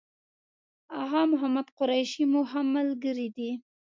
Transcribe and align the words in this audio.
آغا 1.01 1.21
محمد 1.33 1.67
قریشي 1.77 2.23
مو 2.31 2.41
هم 2.51 2.65
ملګری 2.77 3.27
دی. 3.35 3.51